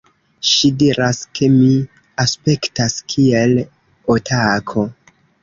[0.51, 1.67] Ŝi diras, ke mi
[2.23, 3.55] aspektas kiel
[4.17, 4.89] otako